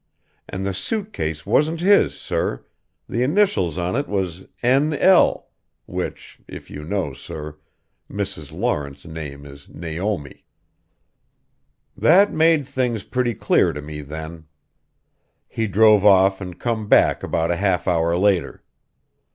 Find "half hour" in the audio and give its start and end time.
17.57-18.17